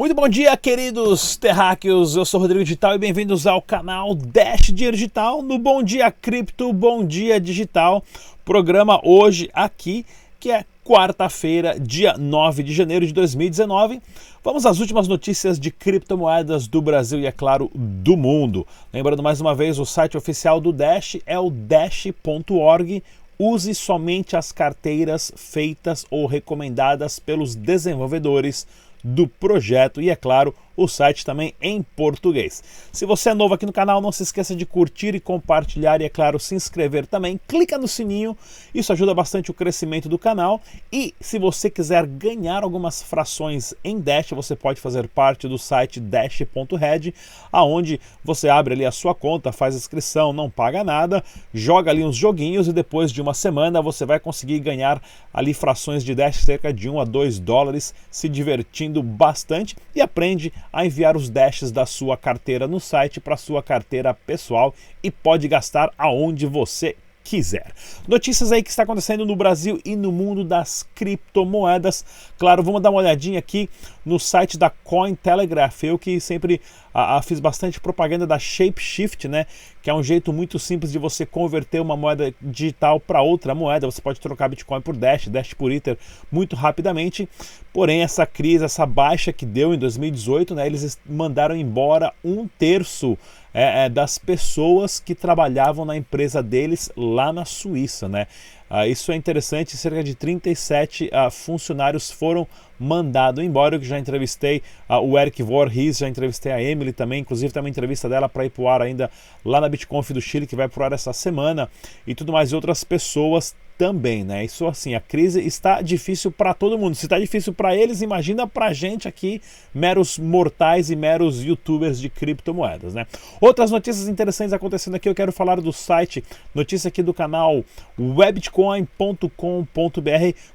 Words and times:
Muito 0.00 0.14
bom 0.14 0.26
dia, 0.26 0.56
queridos 0.56 1.36
terráqueos. 1.36 2.16
Eu 2.16 2.24
sou 2.24 2.40
Rodrigo 2.40 2.64
Digital 2.64 2.94
e 2.94 2.98
bem-vindos 2.98 3.46
ao 3.46 3.60
canal 3.60 4.14
Dash 4.14 4.72
Dinheiro 4.72 4.96
Digital 4.96 5.42
no 5.42 5.58
Bom 5.58 5.82
Dia 5.82 6.10
Cripto, 6.10 6.72
Bom 6.72 7.04
Dia 7.04 7.38
Digital. 7.38 8.02
Programa 8.42 8.98
hoje 9.04 9.50
aqui, 9.52 10.06
que 10.40 10.50
é 10.50 10.64
quarta-feira, 10.82 11.78
dia 11.78 12.16
9 12.16 12.62
de 12.62 12.72
janeiro 12.72 13.06
de 13.06 13.12
2019. 13.12 14.00
Vamos 14.42 14.64
às 14.64 14.80
últimas 14.80 15.06
notícias 15.06 15.60
de 15.60 15.70
criptomoedas 15.70 16.66
do 16.66 16.80
Brasil 16.80 17.20
e, 17.20 17.26
é 17.26 17.32
claro, 17.32 17.70
do 17.74 18.16
mundo. 18.16 18.66
Lembrando 18.94 19.22
mais 19.22 19.38
uma 19.38 19.54
vez, 19.54 19.78
o 19.78 19.84
site 19.84 20.16
oficial 20.16 20.62
do 20.62 20.72
Dash 20.72 21.18
é 21.26 21.38
o 21.38 21.50
dash.org. 21.50 23.02
Use 23.38 23.74
somente 23.74 24.34
as 24.34 24.50
carteiras 24.50 25.30
feitas 25.36 26.06
ou 26.10 26.24
recomendadas 26.24 27.18
pelos 27.18 27.54
desenvolvedores 27.54 28.66
do 29.02 29.26
projeto. 29.26 30.00
E, 30.00 30.10
é 30.10 30.16
claro, 30.16 30.54
o 30.76 30.88
site 30.88 31.24
também 31.24 31.54
em 31.60 31.82
português. 31.82 32.62
Se 32.92 33.04
você 33.04 33.30
é 33.30 33.34
novo 33.34 33.54
aqui 33.54 33.66
no 33.66 33.72
canal, 33.72 34.00
não 34.00 34.12
se 34.12 34.22
esqueça 34.22 34.54
de 34.54 34.64
curtir 34.64 35.14
e 35.14 35.20
compartilhar 35.20 36.00
e, 36.00 36.04
é 36.04 36.08
claro, 36.08 36.38
se 36.38 36.54
inscrever 36.54 37.06
também. 37.06 37.38
Clica 37.46 37.76
no 37.76 37.88
sininho, 37.88 38.36
isso 38.74 38.92
ajuda 38.92 39.14
bastante 39.14 39.50
o 39.50 39.54
crescimento 39.54 40.08
do 40.08 40.18
canal. 40.18 40.60
E 40.92 41.14
se 41.20 41.38
você 41.38 41.68
quiser 41.68 42.06
ganhar 42.06 42.62
algumas 42.62 43.02
frações 43.02 43.74
em 43.84 44.00
Dash, 44.00 44.30
você 44.30 44.56
pode 44.56 44.80
fazer 44.80 45.08
parte 45.08 45.46
do 45.48 45.58
site 45.58 46.00
dash.red, 46.00 47.12
aonde 47.52 48.00
você 48.24 48.48
abre 48.48 48.74
ali 48.74 48.86
a 48.86 48.92
sua 48.92 49.14
conta, 49.14 49.52
faz 49.52 49.74
inscrição, 49.74 50.32
não 50.32 50.48
paga 50.48 50.82
nada, 50.84 51.22
joga 51.52 51.90
ali 51.90 52.04
uns 52.04 52.16
joguinhos 52.16 52.68
e 52.68 52.72
depois 52.72 53.12
de 53.12 53.20
uma 53.20 53.34
semana 53.34 53.82
você 53.82 54.06
vai 54.06 54.18
conseguir 54.18 54.60
ganhar 54.60 55.02
ali 55.32 55.52
frações 55.52 56.04
de 56.04 56.14
Dash 56.14 56.36
cerca 56.36 56.72
de 56.72 56.88
1 56.88 57.00
a 57.00 57.04
2 57.04 57.38
dólares, 57.38 57.94
se 58.10 58.28
divertindo 58.28 59.02
bastante 59.02 59.76
e 59.94 60.00
aprende 60.00 60.52
a 60.72 60.84
enviar 60.84 61.16
os 61.16 61.30
dashes 61.30 61.70
da 61.70 61.86
sua 61.86 62.16
carteira 62.16 62.66
no 62.66 62.80
site 62.80 63.20
para 63.20 63.36
sua 63.36 63.62
carteira 63.62 64.14
pessoal 64.14 64.74
e 65.02 65.10
pode 65.10 65.48
gastar 65.48 65.90
aonde 65.98 66.46
você 66.46 66.96
quiser. 67.22 67.72
Notícias 68.08 68.50
aí 68.50 68.62
que 68.62 68.70
está 68.70 68.82
acontecendo 68.82 69.24
no 69.24 69.36
Brasil 69.36 69.80
e 69.84 69.94
no 69.94 70.10
mundo 70.10 70.42
das 70.42 70.84
criptomoedas. 70.94 72.04
Claro, 72.38 72.62
vamos 72.62 72.82
dar 72.82 72.90
uma 72.90 73.00
olhadinha 73.00 73.38
aqui 73.38 73.68
no 74.04 74.18
site 74.18 74.58
da 74.58 74.70
Cointelegraph. 74.70 75.84
Eu 75.84 75.98
que 75.98 76.18
sempre 76.20 76.60
a, 76.92 77.18
a, 77.18 77.22
fiz 77.22 77.38
bastante 77.38 77.80
propaganda 77.80 78.26
da 78.26 78.38
Shapeshift, 78.38 79.28
né? 79.28 79.46
Que 79.82 79.90
é 79.90 79.94
um 79.94 80.02
jeito 80.02 80.32
muito 80.32 80.58
simples 80.58 80.92
de 80.92 80.98
você 80.98 81.24
converter 81.24 81.80
uma 81.80 81.96
moeda 81.96 82.34
digital 82.40 83.00
para 83.00 83.22
outra 83.22 83.54
moeda. 83.54 83.90
Você 83.90 84.02
pode 84.02 84.20
trocar 84.20 84.48
Bitcoin 84.48 84.80
por 84.80 84.96
Dash, 84.96 85.28
Dash 85.28 85.54
por 85.54 85.72
Ether 85.72 85.96
muito 86.30 86.54
rapidamente. 86.54 87.28
Porém, 87.72 88.02
essa 88.02 88.26
crise, 88.26 88.64
essa 88.64 88.84
baixa 88.84 89.32
que 89.32 89.46
deu 89.46 89.72
em 89.72 89.78
2018, 89.78 90.54
né? 90.54 90.66
Eles 90.66 90.98
mandaram 91.08 91.56
embora 91.56 92.12
um 92.24 92.46
terço 92.46 93.16
é, 93.54 93.86
é, 93.86 93.88
das 93.88 94.18
pessoas 94.18 95.00
que 95.00 95.14
trabalhavam 95.14 95.84
na 95.84 95.96
empresa 95.96 96.42
deles 96.42 96.90
lá 96.96 97.32
na 97.32 97.44
Suíça, 97.44 98.08
né? 98.08 98.26
Ah, 98.72 98.86
isso 98.86 99.10
é 99.10 99.16
interessante, 99.16 99.76
cerca 99.76 100.04
de 100.04 100.14
37 100.14 101.10
ah, 101.12 101.28
funcionários 101.28 102.08
foram 102.08 102.46
mandados 102.78 103.44
embora. 103.44 103.74
Eu 103.74 103.82
já 103.82 103.98
entrevistei 103.98 104.62
ah, 104.88 105.00
o 105.00 105.18
Eric 105.18 105.42
Voorhees, 105.42 105.98
já 105.98 106.08
entrevistei 106.08 106.52
a 106.52 106.62
Emily 106.62 106.92
também, 106.92 107.20
inclusive 107.20 107.52
tem 107.52 107.60
uma 107.60 107.68
entrevista 107.68 108.08
dela 108.08 108.28
para 108.28 108.44
ir 108.44 108.50
para 108.50 108.62
o 108.62 108.68
ar 108.68 108.80
ainda 108.80 109.10
lá 109.44 109.60
na 109.60 109.68
BitConf 109.68 110.12
do 110.12 110.20
Chile, 110.20 110.46
que 110.46 110.54
vai 110.54 110.68
para 110.68 110.82
o 110.82 110.84
ar 110.84 110.92
essa 110.92 111.12
semana, 111.12 111.68
e 112.06 112.14
tudo 112.14 112.32
mais, 112.32 112.52
e 112.52 112.54
outras 112.54 112.84
pessoas 112.84 113.56
também, 113.80 114.22
né? 114.22 114.44
Isso 114.44 114.66
assim, 114.66 114.94
a 114.94 115.00
crise 115.00 115.40
está 115.40 115.80
difícil 115.80 116.30
para 116.30 116.52
todo 116.52 116.76
mundo. 116.76 116.94
Se 116.94 117.06
está 117.06 117.18
difícil 117.18 117.54
para 117.54 117.74
eles, 117.74 118.02
imagina 118.02 118.46
para 118.46 118.74
gente 118.74 119.08
aqui, 119.08 119.40
meros 119.74 120.18
mortais 120.18 120.90
e 120.90 120.96
meros 120.96 121.42
youtubers 121.42 121.98
de 121.98 122.10
criptomoedas, 122.10 122.92
né? 122.92 123.06
Outras 123.40 123.70
notícias 123.70 124.06
interessantes 124.06 124.52
acontecendo 124.52 124.96
aqui, 124.96 125.08
eu 125.08 125.14
quero 125.14 125.32
falar 125.32 125.62
do 125.62 125.72
site, 125.72 126.22
notícia 126.54 126.88
aqui 126.88 127.02
do 127.02 127.14
canal 127.14 127.64
webitcoin.com.br. 127.98 129.30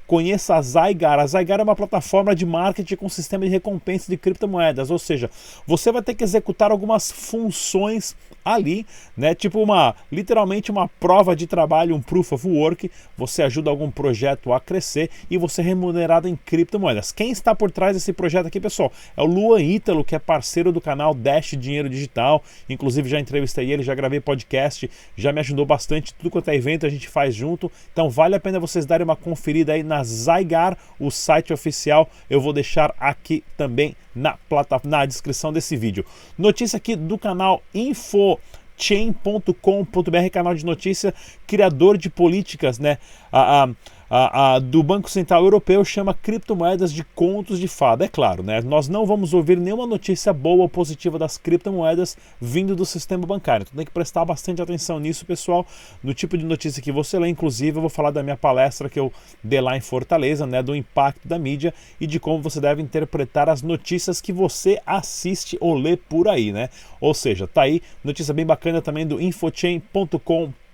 Conheça 0.06 0.54
a 0.54 0.62
Zygar. 0.62 1.18
A 1.18 1.26
Zygar 1.26 1.58
é 1.58 1.64
uma 1.64 1.74
plataforma 1.74 2.32
de 2.32 2.46
marketing 2.46 2.94
com 2.94 3.08
sistema 3.08 3.44
de 3.44 3.50
recompensa 3.50 4.08
de 4.08 4.16
criptomoedas, 4.16 4.88
ou 4.88 5.00
seja, 5.00 5.28
você 5.66 5.90
vai 5.90 6.00
ter 6.00 6.14
que 6.14 6.22
executar 6.22 6.70
algumas 6.70 7.10
funções 7.10 8.14
ali, 8.44 8.86
né? 9.16 9.34
Tipo 9.34 9.60
uma, 9.60 9.96
literalmente 10.12 10.70
uma 10.70 10.86
prova 10.86 11.34
de 11.34 11.48
trabalho, 11.48 11.96
um 11.96 12.00
proof 12.00 12.30
of 12.30 12.46
work 12.46 12.88
você 13.16 13.42
ajuda 13.42 13.70
algum 13.70 13.90
projeto 13.90 14.52
a 14.52 14.60
crescer 14.60 15.10
e 15.30 15.38
você 15.38 15.60
é 15.60 15.64
remunerado 15.64 16.28
em 16.28 16.36
criptomoedas. 16.36 17.12
Quem 17.12 17.30
está 17.30 17.54
por 17.54 17.70
trás 17.70 17.96
desse 17.96 18.12
projeto 18.12 18.46
aqui, 18.46 18.60
pessoal? 18.60 18.92
É 19.16 19.22
o 19.22 19.26
Luan 19.26 19.62
Ítalo, 19.62 20.04
que 20.04 20.14
é 20.14 20.18
parceiro 20.18 20.72
do 20.72 20.80
canal 20.80 21.14
Dash 21.14 21.54
Dinheiro 21.58 21.88
Digital. 21.88 22.42
Inclusive 22.68 23.08
já 23.08 23.18
entrevistei 23.18 23.70
ele, 23.70 23.82
já 23.82 23.94
gravei 23.94 24.20
podcast, 24.20 24.90
já 25.16 25.32
me 25.32 25.40
ajudou 25.40 25.64
bastante. 25.64 26.14
Tudo 26.14 26.30
quanto 26.30 26.48
é 26.48 26.56
evento 26.56 26.86
a 26.86 26.90
gente 26.90 27.08
faz 27.08 27.34
junto. 27.34 27.70
Então 27.92 28.10
vale 28.10 28.34
a 28.34 28.40
pena 28.40 28.60
vocês 28.60 28.86
darem 28.86 29.04
uma 29.04 29.16
conferida 29.16 29.72
aí 29.72 29.82
na 29.82 30.02
Zygar, 30.04 30.76
o 30.98 31.10
site 31.10 31.52
oficial. 31.52 32.08
Eu 32.28 32.40
vou 32.40 32.52
deixar 32.52 32.94
aqui 32.98 33.42
também 33.56 33.96
na, 34.14 34.36
plataforma, 34.48 34.96
na 34.98 35.06
descrição 35.06 35.52
desse 35.52 35.76
vídeo. 35.76 36.04
Notícia 36.38 36.76
aqui 36.76 36.96
do 36.96 37.18
canal 37.18 37.62
Info 37.74 38.38
chain.com.br, 38.76 40.30
canal 40.32 40.54
de 40.54 40.64
notícia, 40.64 41.14
criador 41.46 41.96
de 41.96 42.10
políticas, 42.10 42.78
né? 42.78 42.98
A, 43.32 43.64
a, 43.64 43.68
a, 44.08 44.54
a, 44.54 44.58
do 44.58 44.82
Banco 44.82 45.10
Central 45.10 45.42
Europeu 45.42 45.84
chama 45.84 46.14
criptomoedas 46.14 46.92
de 46.92 47.02
contos 47.02 47.58
de 47.58 47.66
fada. 47.66 48.04
É 48.04 48.08
claro, 48.08 48.42
né? 48.42 48.60
Nós 48.62 48.88
não 48.88 49.04
vamos 49.04 49.34
ouvir 49.34 49.58
nenhuma 49.58 49.86
notícia 49.86 50.32
boa 50.32 50.62
ou 50.62 50.68
positiva 50.68 51.18
das 51.18 51.36
criptomoedas 51.36 52.16
vindo 52.40 52.76
do 52.76 52.86
sistema 52.86 53.26
bancário. 53.26 53.64
Então 53.64 53.76
tem 53.76 53.84
que 53.84 53.90
prestar 53.90 54.24
bastante 54.24 54.62
atenção 54.62 55.00
nisso, 55.00 55.26
pessoal, 55.26 55.66
no 56.02 56.14
tipo 56.14 56.38
de 56.38 56.44
notícia 56.44 56.82
que 56.82 56.92
você 56.92 57.18
lê. 57.18 57.28
Inclusive, 57.28 57.78
eu 57.78 57.80
vou 57.80 57.90
falar 57.90 58.10
da 58.10 58.22
minha 58.22 58.36
palestra 58.36 58.88
que 58.88 58.98
eu 58.98 59.12
dei 59.42 59.60
lá 59.60 59.76
em 59.76 59.80
Fortaleza, 59.80 60.46
né? 60.46 60.62
Do 60.62 60.74
impacto 60.74 61.26
da 61.26 61.38
mídia 61.38 61.74
e 62.00 62.06
de 62.06 62.20
como 62.20 62.40
você 62.40 62.60
deve 62.60 62.80
interpretar 62.80 63.48
as 63.48 63.62
notícias 63.62 64.20
que 64.20 64.32
você 64.32 64.80
assiste 64.86 65.56
ou 65.60 65.74
lê 65.74 65.96
por 65.96 66.28
aí, 66.28 66.52
né? 66.52 66.68
Ou 67.00 67.12
seja, 67.12 67.46
tá 67.46 67.62
aí 67.62 67.82
notícia 68.04 68.32
bem 68.32 68.46
bacana 68.46 68.80
também 68.80 69.06
do 69.06 69.20
infochain.com.br 69.20 70.66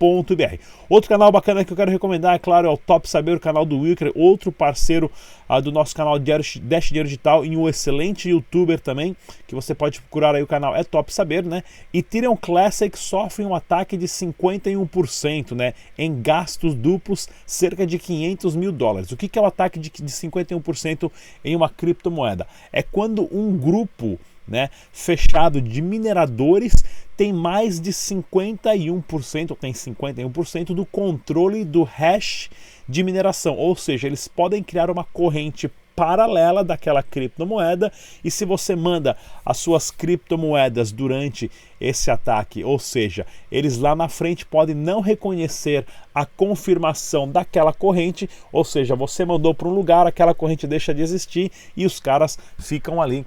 Outro 0.89 1.07
canal 1.07 1.31
bacana 1.31 1.63
que 1.63 1.71
eu 1.71 1.77
quero 1.77 1.89
recomendar, 1.89 2.35
é 2.35 2.39
claro, 2.39 2.67
é 2.67 2.69
o 2.69 2.75
Top 2.75 3.09
Saber, 3.09 3.22
o 3.31 3.39
canal 3.39 3.65
do 3.65 3.79
Wilker, 3.79 4.11
outro 4.15 4.51
parceiro 4.51 5.09
uh, 5.49 5.61
do 5.61 5.71
nosso 5.71 5.95
canal 5.95 6.19
Dash 6.19 6.59
Dinheiro 6.59 7.07
Digital 7.07 7.45
e 7.45 7.55
um 7.55 7.69
excelente 7.69 8.29
youtuber 8.29 8.79
também, 8.79 9.15
que 9.47 9.55
você 9.55 9.73
pode 9.73 9.99
procurar 10.01 10.35
aí 10.35 10.43
o 10.43 10.47
canal, 10.47 10.75
é 10.75 10.83
Top 10.83 11.13
Saber, 11.13 11.43
né? 11.43 11.63
Ethereum 11.93 12.35
Classic 12.35 12.97
sofre 12.97 13.45
um 13.45 13.55
ataque 13.55 13.95
de 13.95 14.05
51%, 14.05 15.55
né? 15.55 15.73
Em 15.97 16.21
gastos 16.21 16.75
duplos, 16.75 17.29
cerca 17.45 17.85
de 17.85 17.97
500 17.97 18.55
mil 18.55 18.71
dólares. 18.71 19.11
O 19.11 19.17
que, 19.17 19.27
que 19.27 19.39
é 19.39 19.41
o 19.41 19.45
ataque 19.45 19.79
de, 19.79 19.89
de 19.89 20.11
51% 20.11 21.11
em 21.45 21.55
uma 21.55 21.69
criptomoeda? 21.69 22.45
É 22.71 22.83
quando 22.83 23.27
um 23.35 23.57
grupo 23.57 24.19
né, 24.47 24.69
fechado 24.91 25.61
de 25.61 25.81
mineradores 25.81 26.73
tem 27.15 27.31
mais 27.31 27.79
de 27.79 27.91
51%, 27.91 29.57
tem 29.57 29.71
51% 29.71 30.73
do 30.73 30.85
controle 30.85 31.63
do 31.63 31.83
hash 31.83 32.49
de 32.87 33.03
mineração, 33.03 33.55
ou 33.55 33.75
seja, 33.75 34.07
eles 34.07 34.27
podem 34.27 34.63
criar 34.63 34.89
uma 34.89 35.03
corrente 35.03 35.69
paralela 35.95 36.63
daquela 36.63 37.03
criptomoeda 37.03 37.91
e 38.23 38.31
se 38.31 38.45
você 38.45 38.75
manda 38.75 39.15
as 39.45 39.57
suas 39.57 39.91
criptomoedas 39.91 40.91
durante 40.91 41.51
esse 41.79 42.09
ataque, 42.09 42.63
ou 42.63 42.79
seja, 42.79 43.25
eles 43.51 43.77
lá 43.77 43.95
na 43.95 44.09
frente 44.09 44.45
podem 44.45 44.75
não 44.75 45.01
reconhecer 45.01 45.85
a 46.13 46.25
confirmação 46.25 47.29
daquela 47.29 47.73
corrente, 47.73 48.29
ou 48.51 48.63
seja, 48.63 48.95
você 48.95 49.25
mandou 49.25 49.53
para 49.53 49.67
um 49.67 49.73
lugar, 49.73 50.07
aquela 50.07 50.33
corrente 50.33 50.65
deixa 50.65 50.93
de 50.93 51.01
existir 51.01 51.51
e 51.75 51.85
os 51.85 51.99
caras 51.99 52.37
ficam 52.57 53.01
ali 53.01 53.25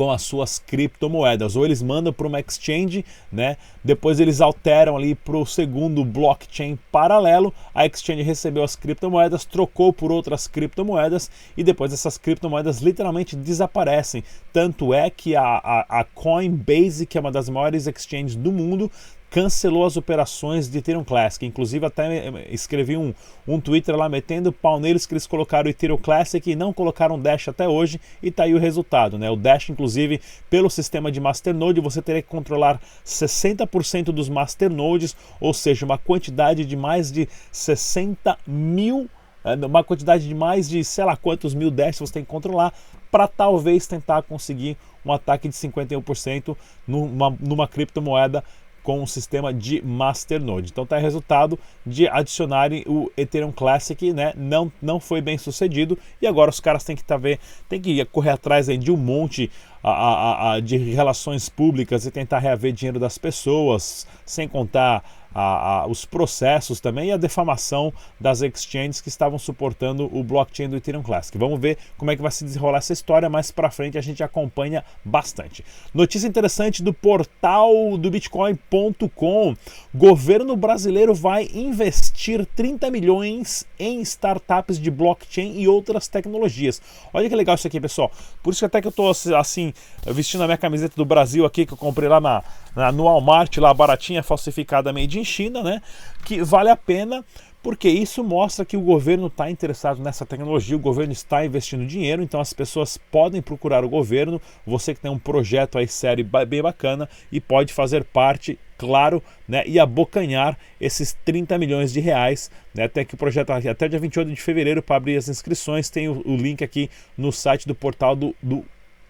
com 0.00 0.10
as 0.10 0.22
suas 0.22 0.58
criptomoedas. 0.58 1.56
Ou 1.56 1.66
eles 1.66 1.82
mandam 1.82 2.10
para 2.10 2.26
uma 2.26 2.40
exchange, 2.40 3.04
né? 3.30 3.58
Depois 3.84 4.18
eles 4.18 4.40
alteram 4.40 4.96
ali 4.96 5.14
para 5.14 5.36
o 5.36 5.44
segundo 5.44 6.02
blockchain 6.06 6.78
paralelo. 6.90 7.52
A 7.74 7.84
exchange 7.84 8.22
recebeu 8.22 8.64
as 8.64 8.74
criptomoedas, 8.74 9.44
trocou 9.44 9.92
por 9.92 10.10
outras 10.10 10.48
criptomoedas 10.48 11.30
e 11.54 11.62
depois 11.62 11.92
essas 11.92 12.16
criptomoedas 12.16 12.80
literalmente 12.80 13.36
desaparecem. 13.36 14.24
Tanto 14.54 14.94
é 14.94 15.10
que 15.10 15.36
a, 15.36 15.42
a, 15.42 16.00
a 16.00 16.04
Coinbase, 16.04 17.04
que 17.04 17.18
é 17.18 17.20
uma 17.20 17.30
das 17.30 17.50
maiores 17.50 17.86
exchanges 17.86 18.36
do 18.36 18.50
mundo, 18.50 18.90
cancelou 19.30 19.86
as 19.86 19.96
operações 19.96 20.68
de 20.68 20.78
Ethereum 20.78 21.04
Classic. 21.04 21.46
Inclusive, 21.46 21.86
até 21.86 22.28
escrevi 22.50 22.96
um, 22.96 23.14
um 23.46 23.60
Twitter 23.60 23.96
lá 23.96 24.08
metendo 24.08 24.52
pau 24.52 24.80
neles 24.80 25.06
que 25.06 25.14
eles 25.14 25.26
colocaram 25.26 25.68
o 25.68 25.70
Ethereum 25.70 25.96
Classic 25.96 26.50
e 26.50 26.56
não 26.56 26.72
colocaram 26.72 27.18
Dash 27.18 27.48
até 27.48 27.68
hoje. 27.68 28.00
E 28.20 28.30
tá 28.30 28.42
aí 28.42 28.54
o 28.54 28.58
resultado, 28.58 29.16
né? 29.18 29.30
O 29.30 29.36
Dash, 29.36 29.70
inclusive, 29.70 30.20
pelo 30.50 30.68
sistema 30.68 31.12
de 31.12 31.20
Masternode, 31.20 31.80
você 31.80 32.02
teria 32.02 32.20
que 32.20 32.28
controlar 32.28 32.80
60% 33.06 34.06
dos 34.06 34.28
Masternodes, 34.28 35.16
ou 35.40 35.54
seja, 35.54 35.86
uma 35.86 35.96
quantidade 35.96 36.64
de 36.64 36.76
mais 36.76 37.12
de 37.12 37.28
60 37.52 38.36
mil 38.46 39.08
é, 39.42 39.54
uma 39.54 39.82
quantidade 39.82 40.28
de 40.28 40.34
mais 40.34 40.68
de 40.68 40.84
sei 40.84 41.02
lá 41.02 41.16
quantos 41.16 41.54
mil 41.54 41.70
Dash 41.70 41.98
você 41.98 42.12
tem 42.12 42.22
que 42.22 42.30
controlar 42.30 42.74
para 43.10 43.26
talvez 43.26 43.86
tentar 43.86 44.22
conseguir 44.22 44.76
um 45.04 45.12
ataque 45.12 45.48
de 45.48 45.54
51% 45.54 46.54
numa, 46.86 47.34
numa 47.40 47.66
criptomoeda 47.66 48.44
com 48.90 49.00
um 49.00 49.06
sistema 49.06 49.54
de 49.54 49.80
masternode. 49.86 50.70
Então 50.72 50.84
tá 50.84 50.98
resultado 50.98 51.56
de 51.86 52.08
adicionarem 52.08 52.82
o 52.88 53.08
Ethereum 53.16 53.52
Classic, 53.52 54.12
né? 54.12 54.32
Não, 54.36 54.72
não 54.82 54.98
foi 54.98 55.20
bem 55.20 55.38
sucedido 55.38 55.96
e 56.20 56.26
agora 56.26 56.50
os 56.50 56.58
caras 56.58 56.82
têm 56.82 56.96
que 56.96 57.04
tá 57.04 57.16
ver, 57.16 57.38
tem 57.68 57.80
que 57.80 58.04
correr 58.06 58.30
atrás 58.30 58.68
aí 58.68 58.76
de 58.76 58.90
um 58.90 58.96
monte 58.96 59.48
a, 59.80 59.90
a, 59.90 60.52
a, 60.54 60.60
de 60.60 60.76
relações 60.76 61.48
públicas 61.48 62.04
e 62.04 62.10
tentar 62.10 62.40
reaver 62.40 62.72
dinheiro 62.72 62.98
das 62.98 63.16
pessoas, 63.16 64.08
sem 64.26 64.48
contar 64.48 65.04
a, 65.34 65.82
a, 65.82 65.86
os 65.86 66.04
processos 66.04 66.80
também 66.80 67.08
e 67.08 67.12
a 67.12 67.16
defamação 67.16 67.92
das 68.18 68.42
exchanges 68.42 69.00
que 69.00 69.08
estavam 69.08 69.38
suportando 69.38 70.08
o 70.12 70.22
blockchain 70.22 70.68
do 70.68 70.76
Ethereum 70.76 71.02
Classic. 71.02 71.36
Vamos 71.38 71.60
ver 71.60 71.78
como 71.96 72.10
é 72.10 72.16
que 72.16 72.22
vai 72.22 72.30
se 72.30 72.44
desenrolar 72.44 72.78
essa 72.78 72.92
história, 72.92 73.28
mais 73.28 73.50
para 73.50 73.70
frente 73.70 73.96
a 73.96 74.00
gente 74.00 74.22
acompanha 74.22 74.84
bastante. 75.04 75.64
Notícia 75.94 76.26
interessante 76.26 76.82
do 76.82 76.92
portal 76.92 77.96
do 77.96 78.10
bitcoin.com. 78.10 79.54
Governo 79.94 80.56
brasileiro 80.56 81.14
vai 81.14 81.48
investir 81.52 82.44
30 82.44 82.90
milhões 82.90 83.66
em 83.78 84.00
startups 84.00 84.78
de 84.78 84.90
blockchain 84.90 85.60
e 85.60 85.68
outras 85.68 86.08
tecnologias. 86.08 86.80
Olha 87.12 87.28
que 87.28 87.34
legal 87.34 87.54
isso 87.54 87.66
aqui, 87.66 87.80
pessoal. 87.80 88.10
Por 88.42 88.52
isso 88.52 88.60
que 88.60 88.66
até 88.66 88.80
que 88.80 88.86
eu 88.86 88.90
estou 88.90 89.10
assim 89.38 89.72
vestindo 90.06 90.42
a 90.42 90.46
minha 90.46 90.58
camiseta 90.58 90.94
do 90.96 91.04
Brasil 91.04 91.44
aqui 91.44 91.66
que 91.66 91.72
eu 91.72 91.76
comprei 91.76 92.08
lá 92.08 92.20
na, 92.20 92.42
na 92.74 92.92
no 92.92 93.04
Walmart, 93.04 93.56
lá 93.58 93.72
baratinha, 93.72 94.22
falsificada, 94.22 94.92
made 94.92 95.19
in 95.20 95.24
China, 95.24 95.62
né? 95.62 95.82
Que 96.24 96.42
vale 96.42 96.70
a 96.70 96.76
pena 96.76 97.24
porque 97.62 97.88
isso 97.88 98.24
mostra 98.24 98.64
que 98.64 98.76
o 98.76 98.80
governo 98.80 99.26
está 99.26 99.50
interessado 99.50 100.02
nessa 100.02 100.24
tecnologia, 100.24 100.76
o 100.76 100.80
governo 100.80 101.12
está 101.12 101.44
investindo 101.44 101.86
dinheiro, 101.86 102.22
então 102.22 102.40
as 102.40 102.52
pessoas 102.52 102.96
podem 102.96 103.42
procurar 103.42 103.84
o 103.84 103.88
governo, 103.88 104.40
você 104.66 104.94
que 104.94 105.00
tem 105.00 105.10
um 105.10 105.18
projeto 105.18 105.76
aí 105.76 105.86
sério 105.86 106.24
bem 106.24 106.62
bacana 106.62 107.08
e 107.30 107.40
pode 107.40 107.72
fazer 107.72 108.04
parte, 108.04 108.58
claro, 108.78 109.22
né, 109.46 109.62
e 109.66 109.78
abocanhar 109.78 110.56
esses 110.80 111.16
30 111.24 111.58
milhões 111.58 111.92
de 111.92 112.00
reais, 112.00 112.50
né, 112.74 112.84
até 112.84 113.04
que 113.04 113.14
o 113.14 113.18
projeto 113.18 113.50
até 113.50 113.88
dia 113.88 113.98
28 113.98 114.30
de 114.30 114.40
fevereiro 114.40 114.82
para 114.82 114.96
abrir 114.96 115.16
as 115.16 115.28
inscrições, 115.28 115.90
tem 115.90 116.08
o, 116.08 116.22
o, 116.24 116.36
link 116.36 116.64
aqui 116.64 116.88
no 117.16 117.30
site 117.30 117.68
do 117.68 117.74
portal 117.74 118.16
do, 118.16 118.34
do 118.42 118.64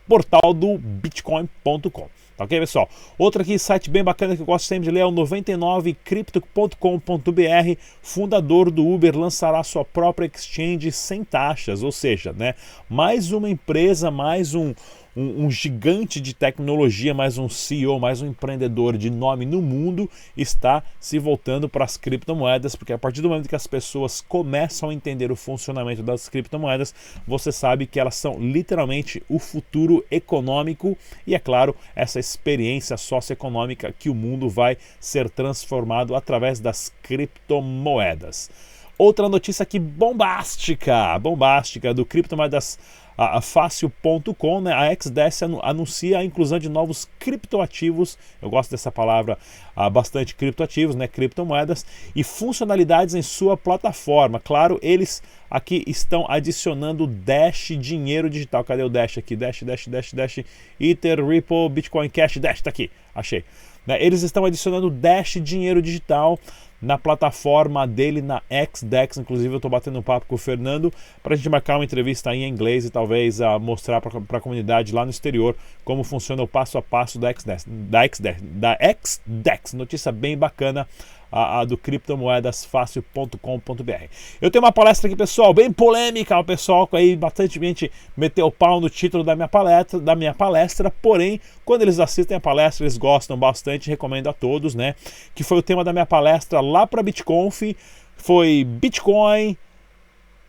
portal 0.09 0.53
do 0.53 0.77
bitcoin.com. 0.77 2.09
Ok, 2.41 2.59
pessoal? 2.59 2.89
Outro 3.19 3.43
aqui, 3.43 3.59
site 3.59 3.91
bem 3.91 4.03
bacana 4.03 4.35
que 4.35 4.41
eu 4.41 4.47
gosto 4.47 4.65
sempre 4.65 4.85
de 4.85 4.91
ler 4.91 5.01
é 5.01 5.05
o 5.05 5.13
99crypto.com.br. 5.13 7.81
Fundador 8.01 8.71
do 8.71 8.89
Uber 8.89 9.15
lançará 9.15 9.63
sua 9.63 9.85
própria 9.85 10.25
exchange 10.25 10.91
sem 10.91 11.23
taxas, 11.23 11.83
ou 11.83 11.93
seja, 11.93 12.33
né, 12.33 12.55
mais 12.89 13.31
uma 13.31 13.51
empresa, 13.51 14.11
mais 14.11 14.55
um, 14.55 14.73
um, 15.17 15.45
um, 15.45 15.51
gigante 15.51 16.21
de 16.21 16.35
tecnologia, 16.35 17.13
mais 17.13 17.39
um 17.39 17.49
CEO, 17.49 17.99
mais 17.99 18.23
um 18.23 18.29
empreendedor 18.29 18.97
de 18.97 19.11
nome 19.11 19.45
no 19.45 19.61
mundo 19.61 20.09
está 20.37 20.83
se 20.99 21.19
voltando 21.19 21.69
para 21.69 21.85
as 21.85 21.97
criptomoedas, 21.97 22.77
porque 22.77 22.93
a 22.93 22.99
partir 22.99 23.21
do 23.21 23.29
momento 23.29 23.49
que 23.49 23.57
as 23.57 23.67
pessoas 23.67 24.21
começam 24.21 24.91
a 24.91 24.95
entender 24.95 25.33
o 25.33 25.37
funcionamento 25.37 26.03
das 26.03 26.29
criptomoedas, 26.29 26.95
você 27.27 27.51
sabe 27.51 27.87
que 27.87 27.99
elas 27.99 28.15
são 28.15 28.39
literalmente 28.39 29.23
o 29.29 29.39
futuro 29.39 30.05
econômico 30.11 30.97
e, 31.27 31.35
é 31.35 31.39
claro, 31.39 31.75
essa 31.95 32.21
experiência 32.31 32.97
socioeconômica 32.97 33.95
que 33.97 34.09
o 34.09 34.15
mundo 34.15 34.49
vai 34.49 34.77
ser 34.99 35.29
transformado 35.29 36.15
através 36.15 36.61
das 36.61 36.93
criptomoedas. 37.03 38.51
Outra 38.97 39.29
notícia 39.29 39.63
aqui 39.63 39.79
bombástica, 39.79 41.19
bombástica 41.19 41.95
do 41.95 42.05
criptomoedas 42.05 42.79
a, 43.23 43.43
fácil.com, 43.43 44.63
né, 44.63 44.73
a 44.73 44.91
XDS 44.95 45.43
anuncia 45.63 46.19
a 46.19 46.25
inclusão 46.25 46.59
de 46.59 46.71
novos 46.71 47.07
criptoativos, 47.19 48.17
eu 48.41 48.49
gosto 48.49 48.71
dessa 48.71 48.91
palavra, 48.91 49.37
uh, 49.77 49.91
bastante 49.91 50.35
criptoativos, 50.35 50.97
né, 50.97 51.07
criptomoedas, 51.07 51.85
e 52.17 52.25
funcionalidades 52.25 53.15
em 53.15 53.21
sua 53.21 53.59
plataforma. 53.59 54.41
Claro, 54.41 54.79
eles 54.81 55.23
aqui 55.51 55.85
estão 55.87 56.25
adicionando 56.31 57.07
Dash 57.07 57.73
dinheiro 57.79 58.31
digital. 58.31 58.65
Cadê 58.65 58.83
o 58.85 58.89
Dash 58.89 59.19
aqui? 59.19 59.37
Dash, 59.37 59.65
Dash, 59.65 59.87
Dash, 59.87 60.13
Dash, 60.15 60.39
Ether, 60.81 61.23
Ripple, 61.23 61.69
Bitcoin 61.69 62.09
Cash, 62.09 62.39
Dash, 62.39 62.63
tá 62.63 62.71
aqui, 62.71 62.91
achei. 63.15 63.45
Né, 63.87 64.03
eles 64.03 64.23
estão 64.23 64.47
adicionando 64.47 64.89
Dash 64.89 65.37
dinheiro 65.43 65.83
digital 65.83 66.39
na 66.81 66.97
plataforma 66.97 67.87
dele 67.87 68.23
na 68.23 68.43
XDEX. 68.75 69.19
Inclusive, 69.19 69.55
eu 69.55 69.57
estou 69.57 69.71
batendo 69.71 69.99
um 69.99 70.03
papo 70.03 70.27
com 70.27 70.35
o 70.35 70.39
Fernando 70.39 70.93
para 71.23 71.35
a 71.35 71.37
gente 71.37 71.49
marcar 71.49 71.77
uma 71.77 71.85
entrevista 71.85 72.35
em 72.35 72.49
inglês 72.49 72.85
e 72.85 72.91
talvez 72.91 73.41
uh, 73.41 73.59
mostrar 73.61 74.01
para 74.01 74.39
a 74.39 74.41
comunidade 74.41 74.95
lá 74.95 75.05
no 75.05 75.11
exterior 75.11 75.55
como 75.85 76.05
funciona 76.05 76.43
o 76.43 76.49
passo 76.49 76.79
a 76.79 76.83
passo 76.83 77.19
da 77.19 77.33
XDEX. 77.33 77.67
Da 77.67 78.07
XDEX, 78.07 78.43
da 78.43 78.79
XDEX. 79.05 79.73
Notícia 79.75 80.13
bem 80.13 80.37
bacana 80.37 80.87
a, 81.31 81.61
a 81.61 81.65
do 81.65 81.77
criptomoedasfácil.com.br. 81.77 84.05
Eu 84.41 84.51
tenho 84.51 84.65
uma 84.65 84.73
palestra 84.73 85.07
aqui, 85.09 85.17
pessoal, 85.17 85.55
bem 85.55 85.73
polêmica, 85.73 86.39
o 86.39 86.45
pessoal 86.45 86.89
aí 86.93 87.17
bastante 87.17 87.61
gente 87.61 87.91
meteu 88.17 88.47
o 88.47 88.53
pau 88.53 88.81
no 88.81 88.91
título 88.91 89.23
da 89.23 89.37
minha 89.37 89.49
palestra, 89.49 90.01
da 90.01 90.15
minha 90.15 90.35
palestra, 90.35 90.91
porém, 90.91 91.41
quando 91.65 91.83
eles 91.83 92.01
assistem 92.01 92.37
a 92.37 92.41
palestra, 92.41 92.85
eles 92.85 92.99
gostam 92.99 93.37
bastante, 93.37 93.91
recomendo 93.91 94.29
a 94.29 94.33
todos, 94.33 94.75
né? 94.75 94.95
Que 95.35 95.45
foi 95.45 95.59
o 95.59 95.63
tema 95.63 95.85
da 95.85 95.93
minha 95.93 96.07
palestra 96.07 96.61
lá 96.61 96.87
para 96.87 97.03
BitConf, 97.03 97.77
foi 98.17 98.65
Bitcoin 98.65 99.57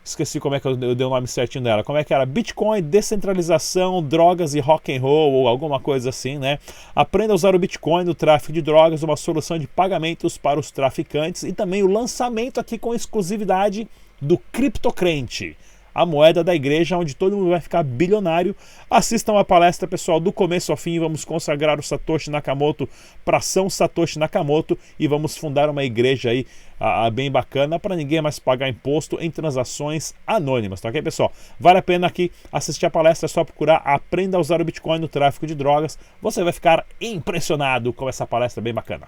Esqueci 0.03 0.39
como 0.39 0.55
é 0.55 0.59
que 0.59 0.67
eu, 0.67 0.75
dei 0.75 1.05
o 1.05 1.09
nome 1.09 1.27
certinho 1.27 1.63
dela. 1.63 1.83
Como 1.83 1.97
é 1.97 2.03
que 2.03 2.13
era? 2.13 2.25
Bitcoin, 2.25 2.81
descentralização, 2.81 4.01
drogas 4.01 4.55
e 4.55 4.59
rock 4.59 4.95
and 4.95 4.99
roll 4.99 5.31
ou 5.31 5.47
alguma 5.47 5.79
coisa 5.79 6.09
assim, 6.09 6.39
né? 6.39 6.57
Aprenda 6.95 7.33
a 7.33 7.35
usar 7.35 7.55
o 7.55 7.59
Bitcoin 7.59 8.03
no 8.03 8.15
tráfico 8.15 8.51
de 8.51 8.61
drogas, 8.61 9.03
uma 9.03 9.15
solução 9.15 9.59
de 9.59 9.67
pagamentos 9.67 10.37
para 10.37 10.59
os 10.59 10.71
traficantes 10.71 11.43
e 11.43 11.53
também 11.53 11.83
o 11.83 11.87
lançamento 11.87 12.59
aqui 12.59 12.79
com 12.79 12.95
exclusividade 12.95 13.87
do 14.19 14.37
Criptocrente 14.37 15.55
a 15.93 16.05
moeda 16.05 16.43
da 16.43 16.55
igreja, 16.55 16.97
onde 16.97 17.15
todo 17.15 17.35
mundo 17.35 17.49
vai 17.49 17.59
ficar 17.59 17.83
bilionário. 17.83 18.55
Assistam 18.89 19.37
a 19.37 19.43
palestra, 19.43 19.87
pessoal, 19.87 20.19
do 20.19 20.31
começo 20.31 20.71
ao 20.71 20.77
fim. 20.77 20.99
Vamos 20.99 21.25
consagrar 21.25 21.79
o 21.79 21.83
Satoshi 21.83 22.29
Nakamoto 22.29 22.87
para 23.23 23.41
São 23.41 23.69
Satoshi 23.69 24.17
Nakamoto 24.17 24.77
e 24.97 25.07
vamos 25.07 25.37
fundar 25.37 25.69
uma 25.69 25.83
igreja 25.83 26.29
aí 26.29 26.45
bem 27.13 27.29
bacana 27.29 27.79
para 27.79 27.95
ninguém 27.95 28.21
mais 28.21 28.39
pagar 28.39 28.67
imposto 28.69 29.17
em 29.19 29.29
transações 29.29 30.13
anônimas, 30.25 30.81
tá 30.81 30.89
ok, 30.89 31.01
pessoal? 31.01 31.31
Vale 31.59 31.79
a 31.79 31.81
pena 31.81 32.07
aqui 32.07 32.31
assistir 32.51 32.85
a 32.85 32.89
palestra, 32.89 33.25
é 33.25 33.29
só 33.29 33.43
procurar 33.43 33.81
Aprenda 33.85 34.37
a 34.37 34.39
usar 34.39 34.61
o 34.61 34.65
Bitcoin 34.65 34.99
no 34.99 35.07
tráfico 35.07 35.45
de 35.45 35.55
drogas. 35.55 35.97
Você 36.21 36.43
vai 36.43 36.53
ficar 36.53 36.85
impressionado 36.99 37.93
com 37.93 38.09
essa 38.09 38.25
palestra 38.25 38.61
bem 38.61 38.73
bacana. 38.73 39.07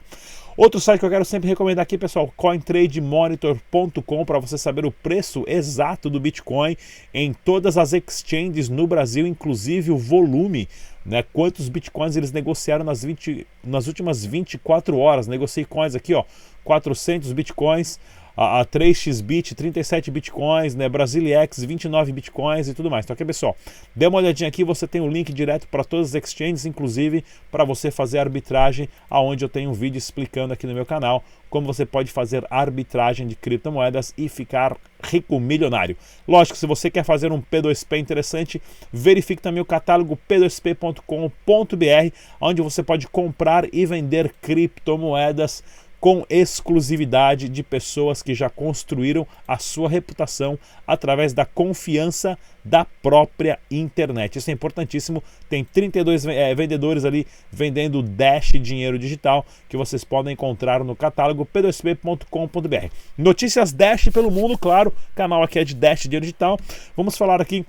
Outro 0.56 0.80
site 0.80 1.00
que 1.00 1.06
eu 1.06 1.10
quero 1.10 1.26
sempre 1.26 1.50
recomendar 1.50 1.82
aqui, 1.82 1.98
pessoal, 1.98 2.32
cointrademonitor.com 2.38 4.24
para 4.24 4.38
você 4.38 4.56
saber 4.56 4.86
o 4.86 4.92
preço 4.92 5.44
exato 5.48 6.12
do 6.12 6.20
Bitcoin 6.20 6.78
em 7.12 7.34
todas 7.34 7.76
as 7.76 7.92
exchanges 7.92 8.70
no 8.70 8.86
Brasil, 8.86 9.26
inclusive 9.26 9.90
o 9.90 9.98
volume, 9.98 10.70
né? 11.06 11.24
Quantos 11.34 11.70
Bitcoins 11.70 12.16
eles 12.16 12.32
negociaram 12.32 12.84
nas, 12.84 13.04
20, 13.04 13.46
nas 13.64 13.88
últimas 13.88 14.26
24 14.26 14.98
horas. 14.98 15.28
Negociei 15.28 15.66
coins 15.66 15.96
aqui, 15.96 16.14
ó, 16.14 16.24
400 16.64 17.32
Bitcoins 17.34 18.00
a, 18.36 18.62
a 18.62 18.66
3xBit, 18.66 19.54
37 19.54 20.12
bitcoins, 20.12 20.76
né? 20.76 20.90
Brasiliex, 20.90 21.64
29 21.64 22.12
bitcoins 22.12 22.68
e 22.68 22.74
tudo 22.74 22.90
mais. 22.90 23.06
Então 23.06 23.14
aqui, 23.14 23.26
pessoal, 23.26 23.56
dê 23.96 24.08
uma 24.08 24.18
olhadinha 24.18 24.48
aqui, 24.48 24.64
você 24.64 24.88
tem 24.88 25.02
o 25.02 25.06
um 25.06 25.10
link 25.10 25.32
direto 25.32 25.68
para 25.68 25.84
todas 25.84 26.16
as 26.16 26.24
exchanges, 26.24 26.66
inclusive 26.66 27.24
para 27.52 27.64
você 27.64 27.92
fazer 27.92 28.20
arbitragem, 28.20 28.90
aonde 29.10 29.46
eu 29.46 29.50
tenho 29.50 29.70
um 29.70 29.74
vídeo 29.74 29.98
explicando 29.98 30.54
aqui 30.54 30.68
no 30.68 30.74
meu 30.74 30.86
canal 30.86 31.24
como 31.54 31.68
você 31.68 31.86
pode 31.86 32.12
fazer 32.12 32.44
arbitragem 32.50 33.28
de 33.28 33.36
criptomoedas 33.36 34.12
e 34.18 34.28
ficar 34.28 34.76
rico 35.04 35.40
milionário. 35.40 35.96
Lógico, 36.28 36.58
se 36.58 36.66
você 36.66 36.90
quer 36.90 37.04
fazer 37.04 37.32
um 37.32 37.40
P2P 37.40 38.00
interessante, 38.00 38.60
verifique 38.92 39.40
também 39.40 39.62
o 39.62 39.66
catálogo 39.66 40.18
p2p.com.br, 40.28 42.16
onde 42.42 42.60
você 42.60 42.82
pode 42.82 43.08
comprar 43.08 43.72
e 43.72 43.86
vender 43.86 44.34
criptomoedas 44.42 45.64
com 46.04 46.26
exclusividade 46.30 47.48
de 47.48 47.64
pessoas 47.64 48.22
que 48.22 48.36
já 48.36 48.50
construíram 48.50 49.26
a 49.48 49.58
sua 49.58 49.88
reputação 49.88 50.60
através 50.86 51.32
da 51.32 51.46
confiança 51.46 52.38
da 52.62 52.84
própria 52.84 53.58
internet. 53.72 54.38
Isso 54.38 54.50
é 54.50 54.54
importantíssimo. 54.54 55.24
Tem 55.50 55.64
32 55.64 56.26
é, 56.26 56.52
eh, 56.52 56.56
vendedores 56.56 57.06
ali 57.06 57.26
vendendo 57.50 58.04
Dash 58.04 58.52
dinheiro 58.52 59.00
digital 59.00 59.46
que 59.70 59.78
vocês 59.78 60.04
podem 60.04 60.34
encontrar 60.34 60.84
no 60.84 60.94
catálogo 60.94 61.46
p2p.com.br. 61.46 62.94
Notícias 63.18 63.72
Dash 63.72 64.10
pelo 64.10 64.30
mundo, 64.30 64.58
claro. 64.58 64.92
canal 65.16 65.42
aqui 65.42 65.60
é 65.60 65.64
de 65.64 65.74
Dash 65.74 66.02
dinheiro 66.02 66.26
digital. 66.26 66.60
Vamos 66.98 67.18
falar 67.18 67.40
aqui 67.40 67.66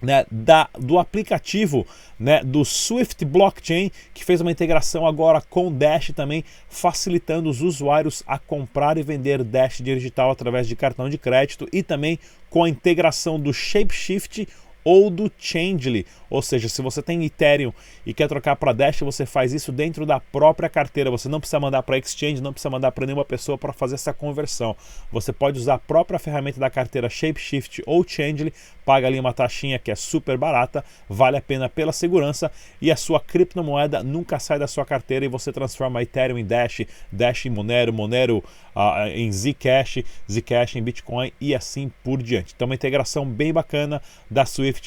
né, 0.00 0.24
da, 0.30 0.68
do 0.78 0.98
aplicativo 0.98 1.86
né, 2.18 2.42
do 2.42 2.64
Swift 2.64 3.24
Blockchain, 3.24 3.90
que 4.14 4.24
fez 4.24 4.40
uma 4.40 4.50
integração 4.50 5.06
agora 5.06 5.40
com 5.40 5.72
Dash 5.72 6.12
também, 6.14 6.44
facilitando 6.68 7.48
os 7.48 7.60
usuários 7.62 8.22
a 8.26 8.38
comprar 8.38 8.98
e 8.98 9.02
vender 9.02 9.42
Dash 9.44 9.78
digital 9.78 10.30
através 10.30 10.66
de 10.66 10.76
cartão 10.76 11.08
de 11.08 11.18
crédito 11.18 11.68
e 11.72 11.82
também 11.82 12.18
com 12.50 12.64
a 12.64 12.68
integração 12.68 13.38
do 13.38 13.52
Shapeshift 13.52 14.48
ou 14.88 15.10
do 15.10 15.30
Changely, 15.38 16.06
ou 16.30 16.40
seja, 16.40 16.66
se 16.66 16.80
você 16.80 17.02
tem 17.02 17.22
Ethereum 17.22 17.74
e 18.06 18.14
quer 18.14 18.26
trocar 18.26 18.56
para 18.56 18.72
Dash, 18.72 19.00
você 19.00 19.26
faz 19.26 19.52
isso 19.52 19.70
dentro 19.70 20.06
da 20.06 20.18
própria 20.18 20.66
carteira. 20.66 21.10
Você 21.10 21.28
não 21.28 21.40
precisa 21.40 21.60
mandar 21.60 21.82
para 21.82 21.98
Exchange, 21.98 22.40
não 22.40 22.54
precisa 22.54 22.70
mandar 22.70 22.92
para 22.92 23.04
nenhuma 23.04 23.24
pessoa 23.24 23.58
para 23.58 23.70
fazer 23.74 23.96
essa 23.96 24.14
conversão. 24.14 24.74
Você 25.12 25.30
pode 25.30 25.58
usar 25.58 25.74
a 25.74 25.78
própria 25.78 26.18
ferramenta 26.18 26.58
da 26.58 26.70
carteira 26.70 27.10
Shapeshift 27.10 27.82
ou 27.84 28.02
Changely, 28.02 28.50
paga 28.82 29.06
ali 29.06 29.20
uma 29.20 29.34
taxinha 29.34 29.78
que 29.78 29.90
é 29.90 29.94
super 29.94 30.38
barata, 30.38 30.82
vale 31.06 31.36
a 31.36 31.42
pena 31.42 31.68
pela 31.68 31.92
segurança 31.92 32.50
e 32.80 32.90
a 32.90 32.96
sua 32.96 33.20
criptomoeda 33.20 34.02
nunca 34.02 34.38
sai 34.38 34.58
da 34.58 34.66
sua 34.66 34.86
carteira 34.86 35.26
e 35.26 35.28
você 35.28 35.52
transforma 35.52 36.00
Ethereum 36.02 36.38
em 36.38 36.46
Dash, 36.46 36.80
Dash 37.12 37.44
em 37.44 37.50
Monero, 37.50 37.92
Monero 37.92 38.42
uh, 38.74 39.06
em 39.08 39.30
Zcash, 39.30 40.02
Zcash 40.30 40.76
em 40.76 40.82
Bitcoin 40.82 41.30
e 41.38 41.54
assim 41.54 41.92
por 42.02 42.22
diante. 42.22 42.54
Então, 42.56 42.66
uma 42.66 42.74
integração 42.74 43.26
bem 43.26 43.52
bacana 43.52 44.00
da 44.30 44.46
Swift 44.46 44.77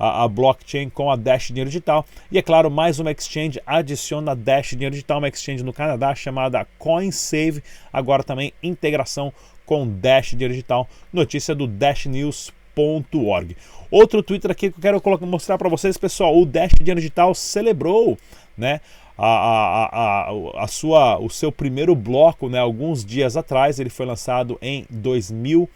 a, 0.00 0.24
a, 0.24 0.28
blockchain 0.28 0.88
com 0.88 1.10
a 1.10 1.16
Dash 1.16 1.48
Dinheiro 1.48 1.68
Digital. 1.68 2.06
E 2.32 2.38
é 2.38 2.42
claro, 2.42 2.70
mais 2.70 2.98
uma 2.98 3.12
exchange 3.12 3.60
adiciona 3.66 4.34
Dash 4.34 4.70
Dinheiro 4.70 4.94
Digital, 4.94 5.18
uma 5.18 5.28
exchange 5.28 5.62
no 5.62 5.74
Canadá 5.74 6.14
chamada 6.14 6.66
CoinSave, 6.78 7.62
agora 7.92 8.24
também 8.24 8.54
integração 8.62 9.30
com 9.66 9.86
Dash 9.86 10.30
Dinheiro 10.30 10.54
Digital. 10.54 10.88
Notícia 11.12 11.54
do 11.54 11.66
dashnews.org. 11.66 13.56
Outro 13.90 14.22
Twitter 14.22 14.50
aqui 14.50 14.70
que 14.70 14.78
eu 14.78 14.82
quero 14.82 15.00
colocar, 15.00 15.26
mostrar 15.26 15.58
para 15.58 15.68
vocês, 15.68 15.98
pessoal, 15.98 16.36
o 16.36 16.46
Dash 16.46 16.72
Dinheiro 16.78 17.00
Digital 17.00 17.34
celebrou, 17.34 18.16
né? 18.56 18.80
A, 19.18 19.26
a, 19.26 20.30
a, 20.30 20.64
a, 20.64 20.66
sua, 20.66 21.18
o 21.18 21.28
seu 21.28 21.52
primeiro 21.52 21.94
bloco, 21.94 22.48
né, 22.48 22.58
alguns 22.58 23.04
dias 23.04 23.36
atrás, 23.36 23.78
ele 23.78 23.90
foi 23.90 24.06
lançado 24.06 24.56
em 24.62 24.86
2000 24.88 25.68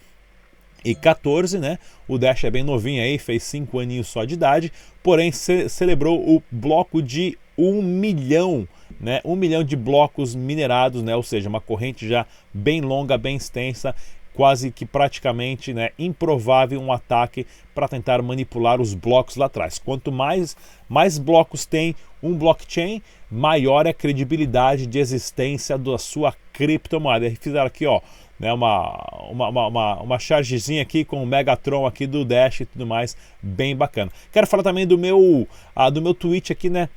e 0.85 0.95
14, 0.95 1.59
né? 1.59 1.79
O 2.07 2.19
Dash 2.19 2.45
é 2.45 2.51
bem 2.51 2.63
novinho 2.63 3.03
aí, 3.03 3.19
fez 3.19 3.43
5 3.45 3.79
aninhos 3.79 4.09
só 4.09 4.25
de 4.25 4.35
idade, 4.35 4.73
porém 5.03 5.33
ce 5.33 5.69
celebrou 5.69 6.21
o 6.21 6.43
bloco 6.51 7.03
de 7.03 7.39
1 7.57 7.83
milhão, 7.83 8.69
né? 9.01 9.21
1 9.25 9.35
milhão 9.37 9.65
de 9.65 9.77
blocos 9.77 10.35
minerados, 10.35 11.03
né? 11.03 11.17
Ou 11.17 11.23
seja, 11.23 11.49
uma 11.49 11.61
corrente 11.61 12.07
já 12.07 12.27
bem 12.53 12.81
longa, 12.81 13.17
bem 13.17 13.37
extensa, 13.37 13.95
quase 14.35 14.71
que 14.71 14.85
praticamente 14.85 15.73
né, 15.73 15.91
improvável 15.99 16.81
um 16.81 16.93
ataque 16.93 17.47
para 17.75 17.89
tentar 17.89 18.21
manipular 18.21 18.81
os 18.81 18.93
blocos 18.93 19.37
lá 19.37 19.47
atrás. 19.47 19.79
Quanto 19.79 20.11
mais, 20.11 20.57
mais 20.89 21.19
blocos 21.19 21.65
tem 21.65 21.95
um 22.23 22.35
blockchain, 22.37 23.01
maior 23.31 23.87
é 23.87 23.91
a 23.91 23.95
credibilidade 23.95 24.87
de 24.87 24.99
existência 24.99 25.79
da 25.79 25.97
sua 25.99 26.35
criptomoeda. 26.53 27.31
Fizeram 27.41 27.67
aqui, 27.67 27.87
ó, 27.87 28.01
né, 28.39 28.53
uma, 28.53 28.93
uma, 29.31 29.49
uma, 29.49 30.03
uma 30.03 30.19
chargezinha 30.19 30.83
aqui 30.83 31.05
com 31.05 31.23
o 31.23 31.27
Megatron 31.27 31.87
aqui 31.87 32.07
do 32.07 32.25
Dash 32.25 32.61
e 32.61 32.65
tudo 32.67 32.87
mais, 32.87 33.17
bem 33.43 33.77
bacana. 33.77 34.11
Quero 34.33 34.47
falar 34.47 34.63
também 34.63 34.87
do 34.87 34.99
meu, 34.99 35.49
ah, 35.75 35.91
do 35.91 36.03
meu 36.03 36.15
tweet 36.15 36.53
aqui, 36.53 36.69
né, 36.69 36.89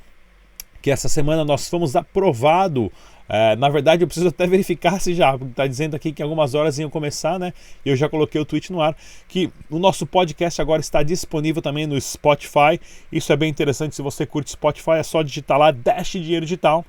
que 0.82 0.90
essa 0.90 1.08
semana 1.08 1.44
nós 1.44 1.68
fomos 1.68 1.96
aprovado 1.96 2.90
é, 3.28 3.54
na 3.56 3.68
verdade, 3.68 4.02
eu 4.02 4.06
preciso 4.06 4.28
até 4.28 4.46
verificar 4.46 4.98
se 4.98 5.14
já 5.14 5.34
está 5.34 5.66
dizendo 5.66 5.94
aqui 5.94 6.12
que 6.12 6.22
algumas 6.22 6.54
horas 6.54 6.78
iam 6.78 6.88
começar, 6.88 7.38
né? 7.38 7.52
E 7.84 7.90
eu 7.90 7.96
já 7.96 8.08
coloquei 8.08 8.40
o 8.40 8.44
tweet 8.44 8.72
no 8.72 8.80
ar 8.80 8.96
que 9.28 9.52
o 9.68 9.78
nosso 9.78 10.06
podcast 10.06 10.62
agora 10.62 10.80
está 10.80 11.02
disponível 11.02 11.60
também 11.60 11.86
no 11.86 12.00
Spotify. 12.00 12.80
Isso 13.12 13.30
é 13.30 13.36
bem 13.36 13.50
interessante. 13.50 13.94
Se 13.94 14.00
você 14.00 14.24
curte 14.24 14.52
Spotify, 14.52 14.92
é 14.92 15.02
só 15.02 15.22
digitar 15.22 15.58
lá 15.58 15.70
Dash 15.70 16.12
Dinheiro 16.12 16.46
Digital 16.46 16.84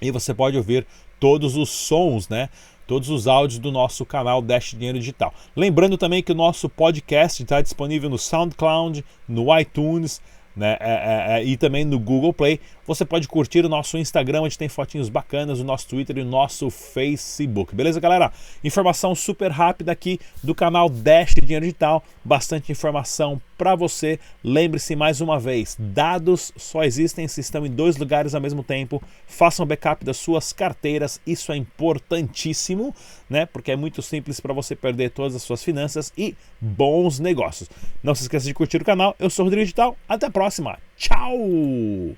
e 0.00 0.10
você 0.10 0.32
pode 0.32 0.56
ouvir 0.56 0.86
todos 1.18 1.56
os 1.56 1.68
sons, 1.68 2.28
né? 2.28 2.48
todos 2.88 3.10
os 3.10 3.26
áudios 3.28 3.60
do 3.60 3.70
nosso 3.70 4.04
canal 4.06 4.40
Dash 4.40 4.70
Dinheiro 4.70 4.98
Digital. 4.98 5.32
Lembrando 5.54 5.98
também 5.98 6.22
que 6.22 6.32
o 6.32 6.34
nosso 6.34 6.70
podcast 6.70 7.42
está 7.42 7.60
disponível 7.60 8.08
no 8.08 8.18
SoundCloud, 8.18 9.04
no 9.28 9.56
iTunes, 9.60 10.22
né? 10.56 10.76
É, 10.80 10.90
é, 10.90 11.38
é, 11.38 11.44
e 11.44 11.56
também 11.56 11.84
no 11.84 11.98
Google 11.98 12.32
Play. 12.32 12.58
Você 12.88 13.04
pode 13.04 13.28
curtir 13.28 13.66
o 13.66 13.68
nosso 13.68 13.98
Instagram, 13.98 14.40
onde 14.40 14.56
tem 14.56 14.66
fotinhos 14.66 15.10
bacanas, 15.10 15.60
o 15.60 15.64
nosso 15.64 15.86
Twitter 15.86 16.16
e 16.16 16.22
o 16.22 16.24
nosso 16.24 16.70
Facebook. 16.70 17.74
Beleza, 17.74 18.00
galera? 18.00 18.32
Informação 18.64 19.14
super 19.14 19.50
rápida 19.50 19.92
aqui 19.92 20.18
do 20.42 20.54
canal 20.54 20.88
Dash 20.88 21.34
Dinheiro 21.34 21.66
Digital. 21.66 22.02
Bastante 22.24 22.72
informação 22.72 23.38
para 23.58 23.74
você. 23.74 24.18
Lembre-se 24.42 24.96
mais 24.96 25.20
uma 25.20 25.38
vez: 25.38 25.76
dados 25.78 26.50
só 26.56 26.82
existem 26.82 27.28
se 27.28 27.42
estão 27.42 27.66
em 27.66 27.70
dois 27.70 27.98
lugares 27.98 28.34
ao 28.34 28.40
mesmo 28.40 28.64
tempo. 28.64 29.02
Façam 29.26 29.66
backup 29.66 30.02
das 30.02 30.16
suas 30.16 30.54
carteiras, 30.54 31.20
isso 31.26 31.52
é 31.52 31.58
importantíssimo, 31.58 32.94
né? 33.28 33.44
Porque 33.44 33.70
é 33.70 33.76
muito 33.76 34.00
simples 34.00 34.40
para 34.40 34.54
você 34.54 34.74
perder 34.74 35.10
todas 35.10 35.36
as 35.36 35.42
suas 35.42 35.62
finanças 35.62 36.10
e 36.16 36.34
bons 36.58 37.20
negócios. 37.20 37.68
Não 38.02 38.14
se 38.14 38.22
esqueça 38.22 38.46
de 38.46 38.54
curtir 38.54 38.80
o 38.80 38.84
canal. 38.86 39.14
Eu 39.18 39.28
sou 39.28 39.42
o 39.42 39.46
Rodrigo 39.46 39.64
Digital. 39.64 39.94
Até 40.08 40.24
a 40.24 40.30
próxima. 40.30 40.78
Tchau! 40.96 42.16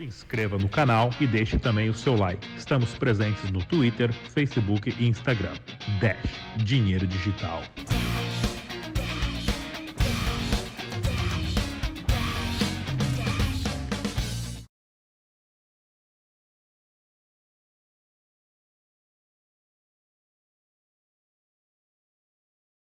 Se 0.00 0.04
inscreva 0.06 0.56
no 0.56 0.66
canal 0.66 1.10
e 1.20 1.26
deixe 1.26 1.58
também 1.58 1.90
o 1.90 1.94
seu 1.94 2.16
like. 2.16 2.48
Estamos 2.56 2.94
presentes 2.94 3.50
no 3.50 3.62
Twitter, 3.62 4.10
Facebook 4.10 4.94
e 4.98 5.06
Instagram. 5.06 5.52
Dash 6.00 6.40
Dinheiro 6.64 7.06
Digital. 7.06 7.62